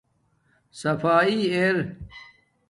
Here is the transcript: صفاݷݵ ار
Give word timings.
صفاݷݵ 0.79 1.41
ار 1.61 1.75